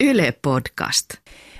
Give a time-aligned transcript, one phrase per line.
[0.00, 1.08] Yle Podcast.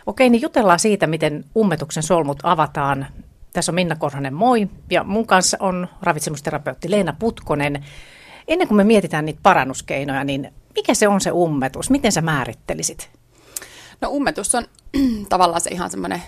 [0.06, 3.06] Okei, niin jutellaan siitä, miten ummetuksen solmut avataan.
[3.52, 4.68] Tässä on Minna Korhonen, moi.
[4.90, 7.84] Ja mun kanssa on ravitsemusterapeutti Leena Putkonen.
[8.48, 11.90] Ennen kuin me mietitään niitä parannuskeinoja, niin mikä se on se ummetus?
[11.90, 13.10] Miten sä määrittelisit?
[14.00, 14.64] No ummetus on
[15.28, 16.22] tavallaan se ihan semmoinen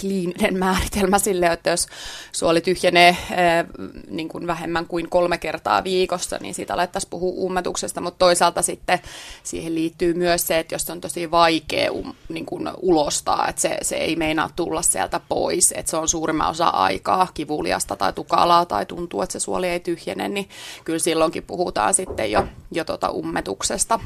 [0.00, 1.86] kliininen määritelmä sille, että jos
[2.32, 3.64] suoli tyhjenee ää,
[4.10, 8.98] niin kuin vähemmän kuin kolme kertaa viikossa, niin siitä alettaisiin puhua ummetuksesta, mutta toisaalta sitten
[9.42, 13.78] siihen liittyy myös se, että jos on tosi vaikea um, niin kuin ulostaa, että se,
[13.82, 18.66] se ei meinaa tulla sieltä pois, että se on suurimman osa aikaa kivuliasta tai tukalaa
[18.66, 20.48] tai tuntuu, että se suoli ei tyhjene, niin
[20.84, 24.00] kyllä silloinkin puhutaan sitten jo, jo tota ummetuksesta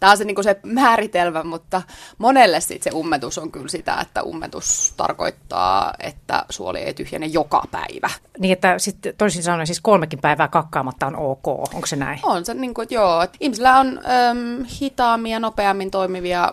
[0.00, 1.82] tämä on se, niin kuin se määritelmä, mutta
[2.18, 7.62] monelle sit se ummetus on kyllä sitä, että ummetus tarkoittaa, että suoli ei tyhjene joka
[7.70, 8.10] päivä.
[8.38, 12.20] Niin, että sitten toisin sanoen siis kolmekin päivää kakkaamatta on ok, onko se näin?
[12.22, 16.52] On se niin kuin, että joo, että ihmisillä on äm, hitaammin ja nopeammin toimivia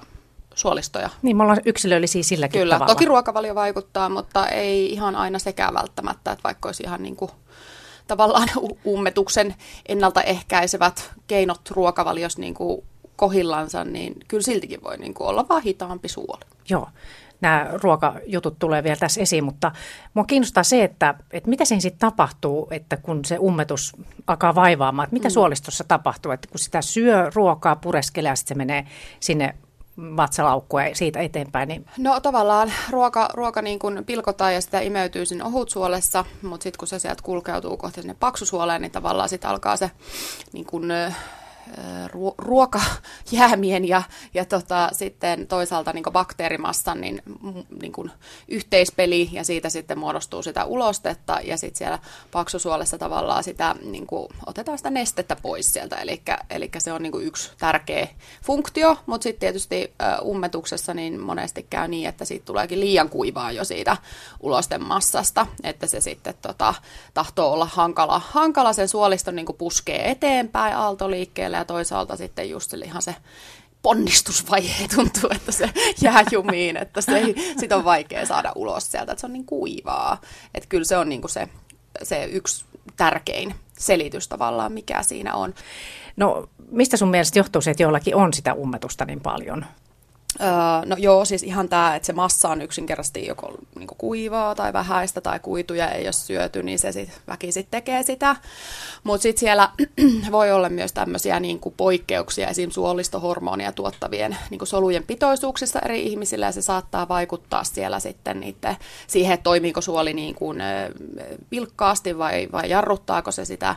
[0.55, 1.09] suolistoja.
[1.21, 2.93] Niin, me ollaan yksilöllisiä silläkin Kyllä, tavalla.
[2.93, 7.31] toki ruokavalio vaikuttaa, mutta ei ihan aina sekään välttämättä, että vaikka olisi ihan niin kuin
[8.07, 8.49] tavallaan
[8.85, 9.55] ummetuksen
[9.87, 12.83] ennaltaehkäisevät keinot ruokavaliossa niin kuin
[13.17, 16.45] kohillansa, niin kyllä siltikin voi niin kuin olla vaan hitaampi suoli.
[16.69, 16.87] Joo,
[17.41, 19.71] nämä ruokajutut tulee vielä tässä esiin, mutta
[20.13, 23.93] mua kiinnostaa se, että, että mitä siinä sitten tapahtuu, että kun se ummetus
[24.27, 25.33] alkaa vaivaamaan, että mitä mm.
[25.33, 28.85] suolistossa tapahtuu, että kun sitä syö ruokaa, pureskelee ja sitten se menee
[29.19, 29.55] sinne
[29.97, 31.67] vatsalaukkua ja siitä eteenpäin.
[31.67, 31.85] Niin...
[31.97, 36.87] No tavallaan ruoka, ruoka niin kuin pilkotaan ja sitä imeytyy sinne ohutsuolessa, mutta sitten kun
[36.87, 39.91] se sieltä kulkeutuu kohti sinne paksusuoleen, niin tavallaan sitten alkaa se
[40.53, 40.91] niin kuin,
[42.37, 47.21] ruokajäämien ja, ja tota, sitten toisaalta niin bakteerimassan niin,
[47.81, 48.11] niin kuin
[48.47, 51.99] yhteispeli ja siitä sitten muodostuu sitä ulostetta ja sitten siellä
[52.31, 55.95] paksusuolessa tavallaan sitä, niin kuin, otetaan sitä nestettä pois sieltä,
[56.49, 58.07] eli, se on niin kuin yksi tärkeä
[58.43, 63.63] funktio, mutta sitten tietysti ummetuksessa niin monesti käy niin, että siitä tuleekin liian kuivaa jo
[63.63, 63.97] siitä
[64.39, 66.73] ulostemassasta, että se sitten tota,
[67.13, 68.73] tahtoo olla hankala, hankala.
[68.73, 73.15] Sen suoliston niin kuin puskee eteenpäin aaltoliikkeelle ja toisaalta sitten just ihan se
[73.81, 75.69] ponnistusvaihe tuntuu, että se
[76.01, 79.45] jää jumiin, että se ei, sit on vaikea saada ulos sieltä, että se on niin
[79.45, 80.21] kuivaa.
[80.53, 81.47] Että kyllä se on niin kuin se,
[82.03, 82.65] se yksi
[82.97, 85.53] tärkein selitys tavallaan, mikä siinä on.
[86.15, 89.65] No mistä sun mielestä johtuu se, että jollakin on sitä ummetusta niin paljon?
[90.41, 94.73] Öö, no joo, siis ihan tämä, että se massa on yksinkertaisesti joko niin kuivaa tai
[94.73, 98.35] vähäistä tai kuituja ei ole syöty, niin se sitten väkisin tekee sitä.
[99.03, 99.69] Mutta sitten siellä
[100.31, 102.69] voi olla myös tämmöisiä niin poikkeuksia esim.
[102.69, 108.75] suolistohormonia tuottavien niin solujen pitoisuuksissa eri ihmisillä ja se saattaa vaikuttaa siellä sitten niitä,
[109.07, 110.57] siihen, että toimiiko suoli niin kuin,
[111.51, 113.75] vilkkaasti vai, vai jarruttaako se sitä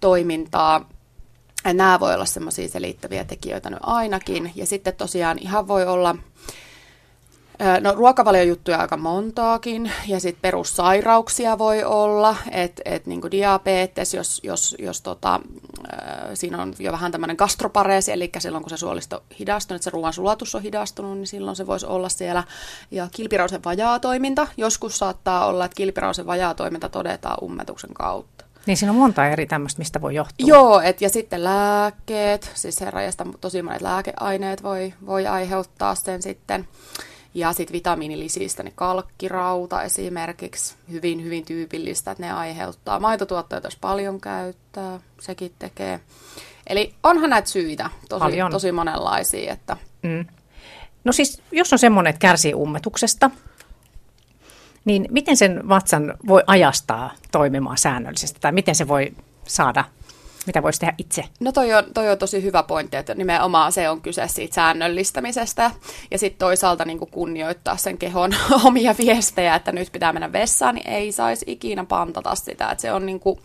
[0.00, 0.88] toimintaa.
[1.68, 4.52] Ja nämä voi olla semmoisia selittäviä tekijöitä nyt ainakin.
[4.54, 6.16] Ja sitten tosiaan ihan voi olla,
[7.80, 14.76] no ruokavaliojuttuja aika montaakin, ja sitten perussairauksia voi olla, että et, niin diabetes, jos, jos,
[14.78, 15.40] jos tota,
[16.34, 20.12] siinä on jo vähän tämmöinen gastropareesi, eli silloin kun se suolisto hidastunut, että se ruoan
[20.12, 22.44] sulatus on hidastunut, niin silloin se voisi olla siellä.
[22.90, 28.37] Ja kilpirausen vajaatoiminta, joskus saattaa olla, että kilpirausen vajaatoiminta todetaan ummetuksen kautta.
[28.68, 30.48] Niin siinä on monta eri tämmöistä, mistä voi johtua.
[30.48, 36.68] Joo, et, ja sitten lääkkeet, siis herrajasta tosi monet lääkeaineet voi, voi aiheuttaa sen sitten.
[37.34, 43.00] Ja sitten vitamiinilisistä, niin kalkkirauta esimerkiksi, hyvin, hyvin tyypillistä, että ne aiheuttaa.
[43.00, 46.00] Maitotuotteita jos paljon käyttää, sekin tekee.
[46.66, 49.52] Eli onhan näitä syitä tosi, tosi monenlaisia.
[49.52, 49.76] Että...
[50.02, 50.26] Mm.
[51.04, 53.30] No siis, jos on semmoinen, että kärsii ummetuksesta,
[54.88, 59.12] niin miten sen vatsan voi ajastaa toimimaan säännöllisesti tai miten se voi
[59.44, 59.84] saada
[60.46, 61.24] mitä voisi tehdä itse?
[61.40, 65.70] No toi on, toi on tosi hyvä pointti, että nimenomaan se on kyse siitä säännöllistämisestä
[66.10, 68.34] ja sitten toisaalta niin kunnioittaa sen kehon
[68.64, 72.92] omia viestejä, että nyt pitää mennä vessaan, niin ei saisi ikinä pantata sitä, että se
[72.92, 73.40] on niin kuin,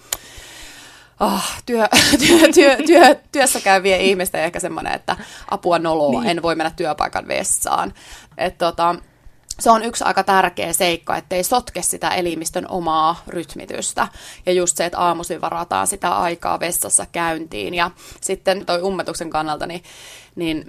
[1.20, 1.88] oh, työ,
[2.28, 5.16] työ, työ, työ, työssä käyvien ihmisten ehkä semmoinen, että
[5.52, 6.30] apua noloa, niin.
[6.30, 7.94] en voi mennä työpaikan vessaan.
[8.38, 8.96] että tota,
[9.60, 14.08] se on yksi aika tärkeä seikka, ettei sotke sitä elimistön omaa rytmitystä.
[14.46, 17.74] Ja just se, että aamuisin varataan sitä aikaa vessassa käyntiin.
[17.74, 17.92] Ja
[18.22, 19.84] sitten toi ummetuksen kannalta, niin
[20.36, 20.66] niin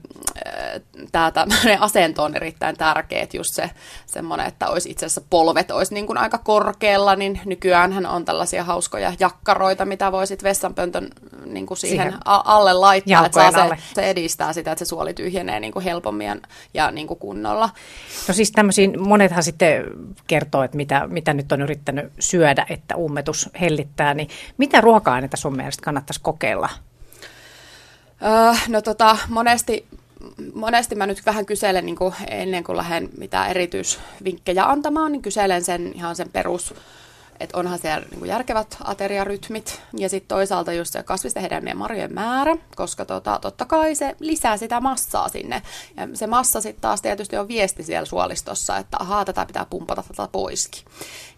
[0.47, 0.81] äh,
[1.13, 3.71] tämä tämmöinen asento on erittäin tärkeä, että just se
[4.07, 8.65] semmoinen, että olisi itse asiassa polvet olisi niin kuin aika korkealla, niin nykyään on tällaisia
[8.65, 11.09] hauskoja jakkaroita, mitä voisit vessanpöntön
[11.47, 13.77] niin kuin siihen, siihen alle laittaa, että saa alle.
[13.77, 16.37] Se, se edistää sitä, että se suoli tyhjenee niin kuin helpommin ja,
[16.75, 17.71] ja niin kuin kunnolla.
[18.29, 19.85] No siis tämmöisiin, monethan sitten
[20.27, 24.29] kertoo, että mitä, mitä nyt on yrittänyt syödä, että ummetus hellittää, niin
[24.59, 26.69] mitä ruoka-aineita sun mielestä kannattaisi kokeilla?
[28.25, 29.87] Öö, no tota, monesti
[30.55, 35.65] monesti mä nyt vähän kyselen niin kuin ennen kuin lähden mitään erityisvinkkejä antamaan, niin kyselen
[35.65, 36.75] sen ihan sen perus
[37.41, 42.57] että onhan siellä niin järkevät ateriarytmit ja sitten toisaalta just se kasvisten hedelmien marjojen määrä,
[42.77, 45.63] koska tota, totta kai se lisää sitä massaa sinne.
[45.97, 50.03] Ja se massa sitten taas tietysti on viesti siellä suolistossa, että ahaa, tätä pitää pumpata
[50.09, 50.83] tätä poiskin.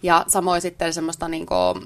[0.02, 1.84] Ja samoin sitten semmoista niin kuin,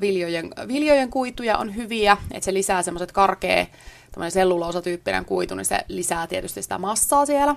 [0.00, 3.66] viljojen, viljojen kuituja on hyviä, että se lisää semmoiset karkea,
[4.28, 7.56] selluloosatyyppinen kuitu, niin se lisää tietysti sitä massaa siellä.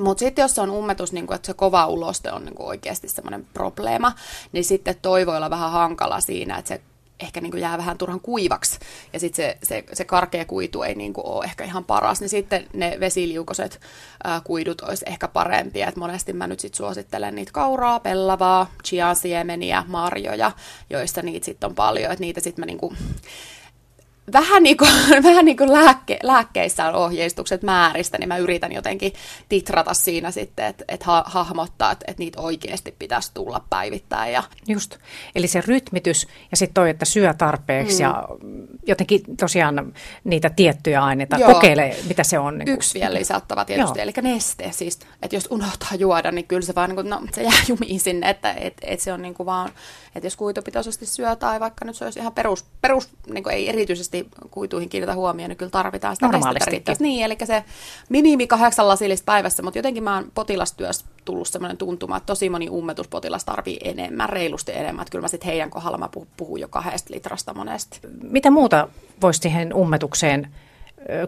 [0.00, 3.08] Mutta sitten jos se on ummetus, niin kun, että se kova uloste on niin oikeasti
[3.08, 4.12] semmoinen probleema,
[4.52, 6.80] niin sitten toi voi olla vähän hankala siinä, että se
[7.20, 8.78] ehkä niin jää vähän turhan kuivaksi
[9.12, 12.66] ja sitten se, se, se karkea kuitu ei niin ole ehkä ihan paras, niin sitten
[12.72, 13.80] ne vesiliukoset
[14.24, 15.88] ää, kuidut olisi ehkä parempia.
[15.88, 20.52] Et monesti mä nyt sitten suosittelen niitä kauraa, pellavaa, chia-siemeniä, marjoja,
[20.90, 22.96] joista niitä sitten on paljon, että niitä sitten mä niin kuin,
[24.32, 24.90] vähän niin kuin,
[25.28, 29.12] vähän niin kuin lääkke, lääkkeissä on ohjeistukset määristä, niin mä yritän jotenkin
[29.48, 34.32] titrata siinä sitten, että, että ha, hahmottaa, että, että niitä oikeasti pitäisi tulla päivittäin.
[34.32, 34.42] Ja...
[34.68, 34.96] Just,
[35.34, 38.02] eli se rytmitys ja sitten toi, että syö tarpeeksi mm.
[38.02, 38.28] ja
[38.86, 39.92] jotenkin tosiaan
[40.24, 41.54] niitä tiettyjä aineita, Joo.
[41.54, 42.58] kokeile mitä se on.
[42.58, 44.02] Niin Yksi vielä lisättävä tietysti, Joo.
[44.02, 44.70] eli neste.
[44.72, 48.00] Siis, että jos unohtaa juoda, niin kyllä se vaan niin kuin, no, se jää jumiin
[48.00, 49.70] sinne, että et, et se on niin kuin vaan,
[50.14, 53.68] että jos kuitupitoisesti syö tai vaikka nyt se olisi ihan perus, perus niin kuin ei
[53.68, 54.17] erityisesti
[54.50, 56.96] kuituihin kiinnitä huomioon, niin kyllä tarvitaan sitä Normaalistikin.
[57.00, 57.64] Niin, eli se
[58.08, 62.68] minimi kahdeksan lasillista päivässä, mutta jotenkin mä oon potilastyössä tullut sellainen tuntuma, että tosi moni
[62.68, 67.14] ummetuspotilas tarvii enemmän, reilusti enemmän, että kyllä mä sitten heidän kohdalla mä puhun jo kahdesta
[67.14, 68.00] litrasta monesti.
[68.22, 68.88] Mitä muuta
[69.22, 70.48] voisi siihen ummetukseen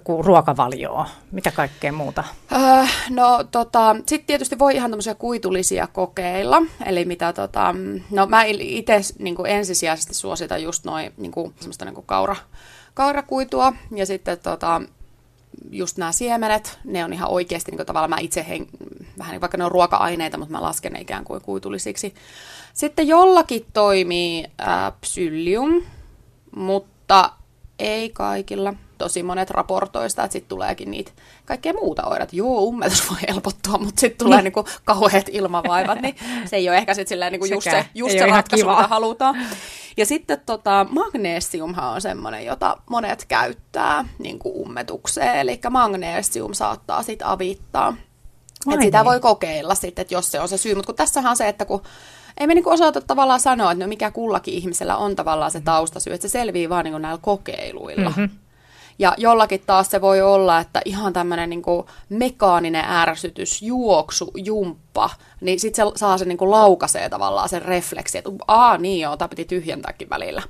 [0.05, 1.07] kuin ruokavalioa?
[1.33, 2.25] Mitä kaikkea muuta?
[2.53, 6.63] Öö, no tota, sitten tietysti voi ihan tämmöisiä kuitulisia kokeilla.
[6.87, 7.75] Eli mitä tota,
[8.11, 12.37] no mä itse niin ensisijaisesti suositan just noin niin semmoista niin kaura,
[12.95, 14.83] kaurakuitua ja sitten tota,
[15.71, 18.67] just nämä siemenet, ne on ihan oikeasti niin tavallaan mä itse, hen,
[19.19, 22.15] vähän niin vaikka ne on ruoka-aineita, mutta mä lasken ne ikään kuin kuitulisiksi.
[22.75, 25.83] Sitten jollakin toimii ää, psyllium,
[26.57, 27.33] mutta
[27.79, 28.75] ei kaikilla.
[29.01, 31.13] Tosi monet raportoista, että sitten tuleekin niitä
[31.45, 32.37] kaikkea muuta oireita.
[32.37, 34.45] Joo, ummetus voi helpottua, mutta sitten tulee niin.
[34.45, 38.69] niinku kauheat ilmavaivat, niin se ei ole ehkä sitten niinku just se, just se ratkaisu,
[38.69, 39.37] mitä halutaan.
[39.97, 47.03] Ja sitten tota, magnesiumhan on semmoinen, jota monet käyttää niin kuin ummetukseen, eli magnesium saattaa
[47.03, 47.97] sitten avittaa.
[48.71, 50.75] Että sitä voi kokeilla sitten, että jos se on se syy.
[50.75, 51.83] Mutta kun tässähän on se, että kun
[52.39, 56.13] ei me niinku osata tavallaan sanoa, että no mikä kullakin ihmisellä on tavallaan se taustasyy,
[56.13, 58.11] että se selvii vaan niinku näillä kokeiluilla.
[58.11, 58.29] Mm-hmm.
[59.01, 61.63] Ja jollakin taas se voi olla, että ihan tämmöinen niin
[62.09, 65.11] mekaaninen ärsytys, juoksu, jumppa,
[65.41, 69.29] niin sitten se saa sen niin laukasee tavallaan sen refleksi, että aa niin joo, tämä
[69.29, 70.43] piti tyhjentääkin välillä.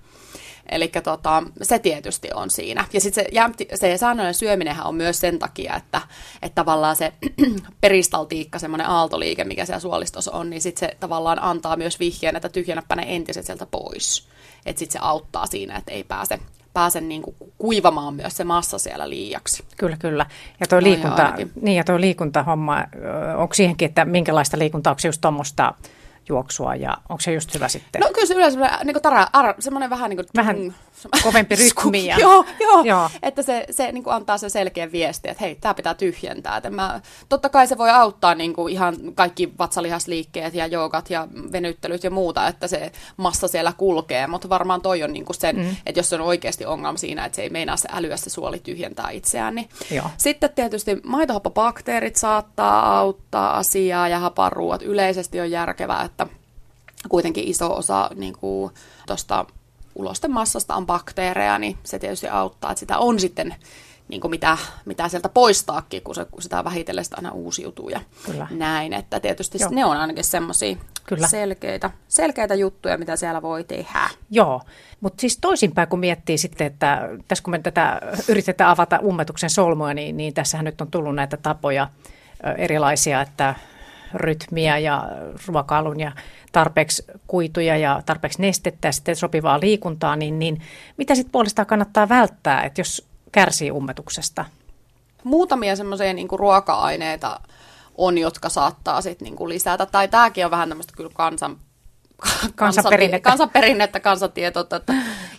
[0.71, 2.85] Eli tota, se tietysti on siinä.
[2.93, 6.01] Ja sitten se, se säännöllinen syöminenhän on myös sen takia, että,
[6.43, 7.13] että tavallaan se
[7.81, 12.49] peristaltiikka, semmoinen aaltoliike, mikä siellä suolistossa on, niin sitten se tavallaan antaa myös vihjeen, että
[12.49, 14.29] tyhjennäpä ne entiset sieltä pois.
[14.67, 16.39] Että sitten se auttaa siinä, että ei pääse
[16.73, 19.65] pääse niin kuin kuivamaan myös se massa siellä liiaksi.
[19.77, 20.27] Kyllä, kyllä.
[20.61, 22.85] Ja tuo, no, liikunta, niin, ja tuo liikuntahomma,
[23.37, 25.75] onko siihenkin, että minkälaista liikuntaa, onko just tuommoista
[26.31, 28.01] juoksua ja onko se just hyvä sitten?
[28.01, 30.27] No kyllä se yleensä niin kuin tara, ar, semmoinen vähän niin kuin...
[30.37, 30.73] Vähän mm,
[31.25, 32.07] kovempi rytmi.
[32.07, 32.19] Ja...
[32.25, 35.75] joo, joo, joo, että se, se niin kuin antaa sen selkeän viesti, että hei, tämä
[35.75, 36.57] pitää tyhjentää.
[36.57, 41.29] Että mä, totta kai se voi auttaa niin kuin ihan kaikki vatsalihasliikkeet ja joogat ja
[41.53, 45.57] venyttelyt ja muuta, että se massa siellä kulkee, mutta varmaan toi on niin kuin sen,
[45.57, 45.77] mm.
[45.87, 49.11] että jos on oikeasti ongelma siinä, että se ei meinaa se älyä se suoli tyhjentää
[49.11, 50.11] itseään, niin joo.
[50.17, 56.20] sitten tietysti maitohappobakteerit saattaa auttaa asiaa ja haparuuat yleisesti on järkevää, että
[57.09, 58.35] kuitenkin iso osa niin
[59.07, 59.47] tuosta
[59.95, 63.55] ulosten massasta on bakteereja, niin se tietysti auttaa, että sitä on sitten
[64.11, 68.01] niin kuin mitä, mitä sieltä poistaakin, kun, se, kun sitä vähitellen sitä aina uusiutuu ja
[68.27, 68.49] Kyllä.
[68.51, 68.93] näin.
[68.93, 69.71] Että tietysti Joo.
[69.73, 70.77] ne on ainakin semmoisia
[71.27, 74.11] selkeitä, selkeitä juttuja, mitä siellä voi tehdä.
[74.31, 74.63] Joo,
[75.01, 79.95] mutta siis toisinpäin kun miettii sitten, että tässä kun me tätä yritetään avata ummetuksen solmua,
[79.95, 81.89] niin, niin tässähän nyt on tullut näitä tapoja
[82.59, 83.55] erilaisia, että
[84.15, 85.09] rytmiä ja
[85.47, 86.13] ruokailun ja
[86.53, 90.63] tarpeeksi kuituja ja tarpeeksi nestettä ja sitten sopivaa liikuntaa, niin, niin
[90.97, 94.45] mitä sitten puolestaan kannattaa välttää, että jos kärsii ummetuksesta?
[95.25, 97.41] Muutamia semmoisia niin ruoka-aineita
[97.95, 101.57] on, jotka saattaa sitten niin lisätä, tai tämäkin on vähän tämmöistä kyllä kansan
[102.55, 103.31] kansanperinnettä.
[103.31, 104.95] kansanperinnettä, kansantietoutta, että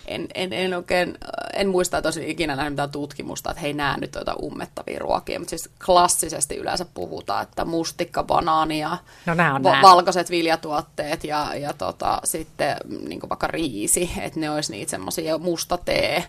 [0.06, 1.18] en, en, en oikein,
[1.52, 5.38] en muista, että olisi ikinä nähnyt mitään tutkimusta, että hei nää nyt tuota ummettavia ruokia,
[5.38, 11.54] mutta siis klassisesti yleensä puhutaan, että mustikka, banaani ja no, on va- valkoiset viljatuotteet ja,
[11.54, 12.76] ja tota, sitten
[13.08, 16.24] niin vaikka riisi, että ne olisi niitä semmoisia musta tee,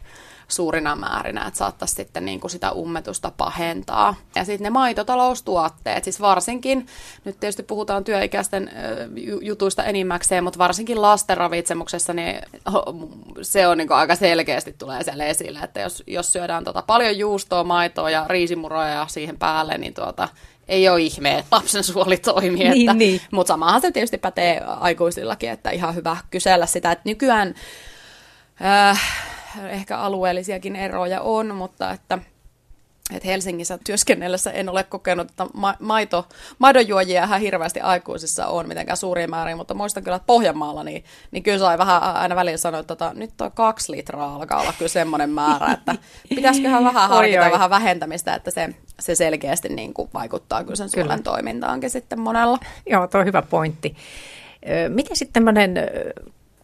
[0.48, 4.16] suurina määrinä, että saattaisi sitten niin kuin sitä ummetusta pahentaa.
[4.36, 6.88] Ja sitten ne maitotaloustuotteet, siis varsinkin,
[7.26, 8.72] nyt tietysti puhutaan työikäisten
[9.42, 12.42] jutuista enimmäkseen, mutta varsinkin lasten ravitsemuksessa, niin
[13.42, 17.18] se on niin kuin aika selkeästi tulee siellä esille, että jos, jos syödään tota paljon
[17.18, 20.30] juustoa, maitoa ja riisimuroja siihen päälle, niin tuota,
[20.68, 22.70] ei ole ihme, että lapsen suoli toimii.
[22.70, 23.22] Niin, että, niin.
[23.32, 27.56] Mutta samahan se tietysti pätee aikuisillakin, että ihan hyvä kysellä sitä, että nykyään
[28.66, 29.02] äh,
[29.70, 32.20] ehkä alueellisiakin eroja on, mutta että
[33.12, 36.28] että Helsingissä työskennellessä en ole kokenut, että ma- maito,
[36.60, 41.44] maidonjuojia ihan hirveästi aikuisissa on mitenkään suuria määriä, mutta muistan kyllä, että Pohjanmaalla, niin, niin
[41.44, 44.90] kyllä sai vähän aina välillä sanoa, että tota, nyt tuo kaksi litraa alkaa olla kyllä
[44.90, 45.96] semmoinen määrä, että
[46.30, 47.52] pitäisiköhän vähän harkita oi, oi.
[47.52, 48.70] vähän vähentämistä, että se,
[49.00, 52.58] se selkeästi niin kuin vaikuttaa kyllä sen suolen toimintaankin sitten monella.
[52.86, 53.96] Joo, tuo on hyvä pointti.
[54.90, 55.78] Miten sitten tämmöinen,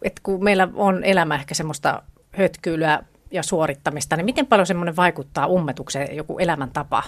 [0.02, 5.46] että kun meillä on elämä ehkä semmoista hötkyilyä ja suorittamista, niin miten paljon semmoinen vaikuttaa
[5.46, 7.02] ummetukseen joku elämäntapa?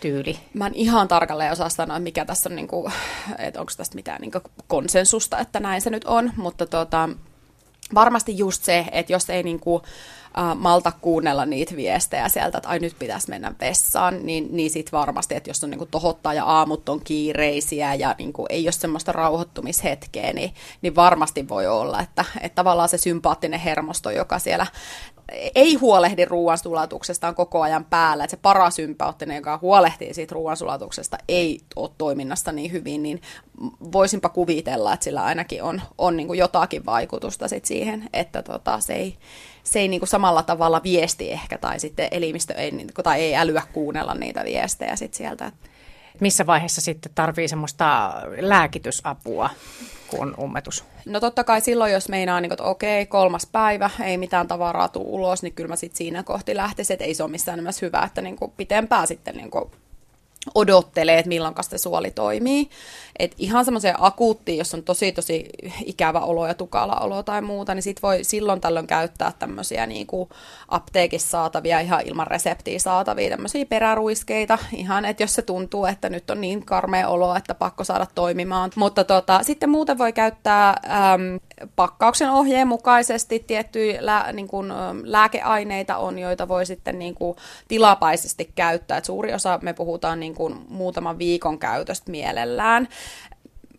[0.00, 0.38] Tyyli.
[0.54, 2.92] Mä en ihan tarkalleen osaa sanoa, mikä tässä on, niin kuin,
[3.38, 4.32] että onko tästä mitään niin
[4.66, 7.08] konsensusta, että näin se nyt on, mutta tota,
[7.94, 9.82] varmasti just se, että jos ei niin kuin,
[10.38, 14.92] äh, malta kuunnella niitä viestejä sieltä, että ai nyt pitäisi mennä vessaan, niin, niin sit
[14.92, 18.66] varmasti, että jos on niin kuin tohottaa ja aamut on kiireisiä ja niin kuin ei
[18.66, 24.38] ole semmoista rauhoittumishetkeä, niin, niin varmasti voi olla, että, että tavallaan se sympaattinen hermosto, joka
[24.38, 24.66] siellä
[25.54, 31.90] ei huolehdi ruoansulatuksestaan koko ajan päällä, että se parasympaattinen, joka huolehtii siitä ruoansulatuksesta, ei ole
[31.98, 33.22] toiminnasta niin hyvin, niin
[33.92, 38.94] voisinpa kuvitella, että sillä ainakin on, on niin jotakin vaikutusta sit siihen, että tota, se
[38.94, 39.16] ei,
[39.64, 43.36] se ei niin kuin samalla tavalla viesti ehkä, tai sitten elimistö ei, niin tai ei
[43.36, 45.52] älyä kuunnella niitä viestejä sit sieltä.
[46.20, 49.50] Missä vaiheessa sitten tarvii semmoista lääkitysapua?
[50.16, 50.84] kun on ummetus?
[51.06, 55.08] No totta kai silloin, jos meinaa, niin, että okei, kolmas päivä, ei mitään tavaraa tule
[55.08, 58.02] ulos, niin kyllä mä sitten siinä kohti lähtisin, että ei se ole missään nimessä hyvä,
[58.02, 59.70] että niin kuin pitempään sitten niin kuin
[60.54, 62.70] odottelee, että milloin se suoli toimii.
[63.18, 65.48] Et ihan semmoiseen akuuttiin, jos on tosi tosi
[65.84, 70.06] ikävä olo ja tukala olo tai muuta, niin sit voi silloin tällöin käyttää tämmöisiä niin
[70.68, 74.58] apteekissa saatavia, ihan ilman reseptiä saatavia tämmöisiä peräruiskeita.
[74.72, 78.70] Ihan, että jos se tuntuu, että nyt on niin karmea olo, että pakko saada toimimaan.
[78.76, 81.40] Mutta tota, sitten muuten voi käyttää äm,
[81.76, 84.00] pakkauksen ohjeen mukaisesti tiettyjä
[84.32, 84.72] niin kuin,
[85.04, 87.36] lääkeaineita on, joita voi sitten niin kuin,
[87.68, 88.98] tilapäisesti käyttää.
[88.98, 92.88] Et suuri osa me puhutaan niin kuin, muutaman viikon käytöstä mielellään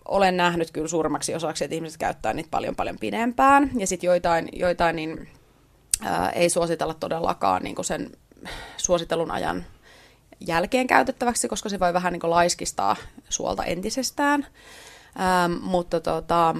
[0.06, 3.72] olen nähnyt kyllä suurimmaksi osaksi, että ihmiset käyttää niitä paljon paljon pidempään.
[3.78, 5.30] Ja sitten joitain, joitain niin,
[6.02, 8.12] ää, ei suositella todellakaan niin sen
[8.78, 9.66] suositellun ajan
[10.40, 12.96] jälkeen käytettäväksi, koska se voi vähän niin laiskistaa
[13.30, 14.48] suolta entisestään.
[15.20, 16.56] Ähm, mutta tota,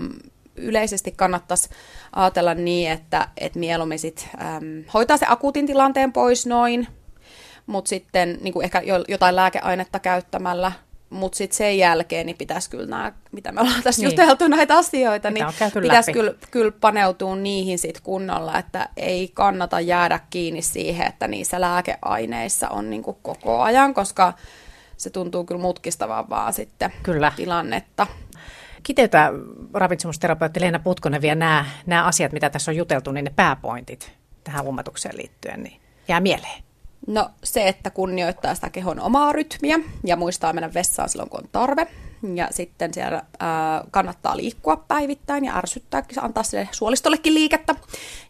[0.56, 1.70] yleisesti kannattaisi
[2.16, 6.88] ajatella niin, että, että mieluummin sit, äm, hoitaa se akuutin tilanteen pois noin,
[7.66, 10.72] mutta sitten niin kuin ehkä jotain lääkeainetta käyttämällä,
[11.10, 14.12] mutta sitten sen jälkeen niin pitäisi kyllä nämä, mitä me ollaan tässä niin.
[14.12, 15.46] juteltu näitä asioita, niin
[15.82, 21.62] pitäisi kyllä, kyllä paneutua niihin sit kunnolla, että ei kannata jäädä kiinni siihen, että niissä
[21.62, 24.34] lääkeaineissa on niin kuin koko ajan, koska
[24.98, 27.32] se tuntuu kyllä mutkistavaa vaan sitten kyllä.
[27.36, 28.08] tilannetta
[28.84, 29.32] kiteytä
[29.74, 34.12] ravitsemusterapeutti Leena Putkonen vielä nämä, nämä asiat, mitä tässä on juteltu, niin ne pääpointit
[34.44, 36.64] tähän ummatukseen liittyen, niin jää mieleen.
[37.08, 41.50] No se, että kunnioittaa sitä kehon omaa rytmiä ja muistaa mennä vessaan silloin, kun on
[41.52, 41.88] tarve.
[42.34, 47.76] Ja sitten siellä ää, kannattaa liikkua päivittäin ja ärsyttää, antaa sille suolistollekin liikettä.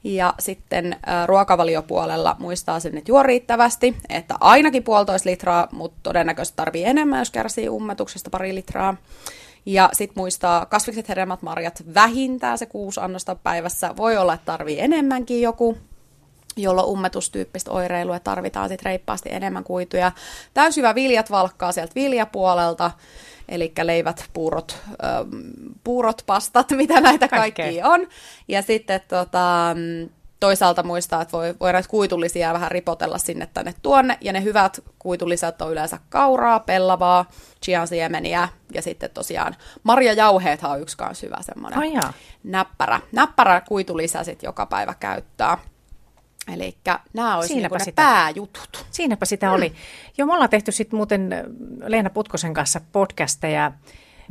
[0.04, 6.56] Ja sitten ää, ruokavaliopuolella muistaa sen, että juo riittävästi, että ainakin puolitoista litraa, mutta todennäköisesti
[6.56, 8.98] tarvii enemmän, jos kärsii ummetuksesta pari litraa.
[9.66, 13.94] Ja sitten muistaa kasvikset, hedelmät, marjat vähintään se kuusi annosta päivässä.
[13.98, 15.78] Voi olla, että tarvii enemmänkin joku,
[16.58, 20.12] jolloin ummetustyyppistä oireilua tarvitaan sitten reippaasti enemmän kuituja.
[20.54, 22.92] Täysjyvä viljat valkkaa sieltä viljapuolelta,
[23.50, 25.28] eli leivät, puurot, ähm,
[25.84, 28.08] puurot, pastat, mitä näitä kaikkia on.
[28.48, 29.76] Ja sitten tota,
[30.44, 34.84] toisaalta muistaa, että voi, voi näitä kuitullisia vähän ripotella sinne tänne tuonne, ja ne hyvät
[35.00, 37.30] kuitulisat on yleensä kauraa, pellavaa,
[37.86, 44.44] siemeniä, ja sitten tosiaan marjajauheethan on yksi kanssa hyvä semmoinen oh, näppärä, näppärä kuitulisä sit
[44.44, 45.58] joka päivä käyttää.
[46.54, 46.78] Eli
[47.14, 48.02] nämä olisi Siinäpä niinku sitä.
[48.02, 48.86] pääjutut.
[48.92, 49.54] Siinäpä sitä mm.
[49.54, 49.74] oli.
[50.18, 51.30] Joo, me ollaan tehty sitten muuten
[51.88, 53.72] Leena Putkosen kanssa podcasteja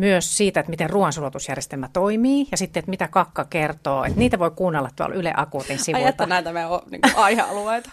[0.02, 4.04] myös siitä, että miten ruoansulatusjärjestelmä toimii ja sitten, että mitä kakka kertoo.
[4.04, 6.04] Että niitä voi kuunnella tuolla Yle Akuutin sivuilta.
[6.06, 7.90] Ai, että näitä meidän niin aihealueita.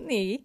[0.00, 0.44] niin.